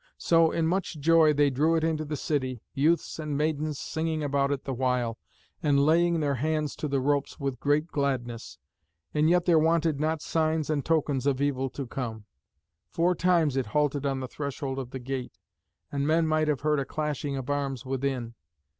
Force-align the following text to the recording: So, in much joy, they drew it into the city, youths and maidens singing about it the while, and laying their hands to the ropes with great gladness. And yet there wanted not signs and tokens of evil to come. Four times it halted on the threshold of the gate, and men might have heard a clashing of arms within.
So, 0.17 0.49
in 0.49 0.65
much 0.65 0.99
joy, 0.99 1.31
they 1.31 1.51
drew 1.51 1.75
it 1.75 1.83
into 1.83 2.03
the 2.03 2.15
city, 2.17 2.63
youths 2.73 3.19
and 3.19 3.37
maidens 3.37 3.77
singing 3.77 4.23
about 4.23 4.51
it 4.51 4.63
the 4.63 4.73
while, 4.73 5.19
and 5.61 5.85
laying 5.85 6.19
their 6.21 6.33
hands 6.33 6.75
to 6.77 6.87
the 6.87 6.99
ropes 6.99 7.39
with 7.39 7.59
great 7.59 7.85
gladness. 7.89 8.57
And 9.13 9.29
yet 9.29 9.45
there 9.45 9.59
wanted 9.59 9.99
not 9.99 10.23
signs 10.23 10.71
and 10.71 10.83
tokens 10.83 11.27
of 11.27 11.39
evil 11.39 11.69
to 11.77 11.85
come. 11.85 12.25
Four 12.89 13.13
times 13.13 13.55
it 13.55 13.67
halted 13.77 14.07
on 14.07 14.21
the 14.21 14.27
threshold 14.27 14.79
of 14.79 14.89
the 14.89 14.97
gate, 14.97 15.37
and 15.91 16.07
men 16.07 16.25
might 16.25 16.47
have 16.47 16.61
heard 16.61 16.79
a 16.79 16.85
clashing 16.85 17.37
of 17.37 17.51
arms 17.51 17.85
within. 17.85 18.33